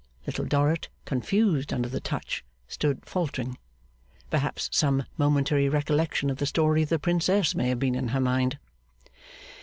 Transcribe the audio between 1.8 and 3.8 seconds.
the touch, stood faltering.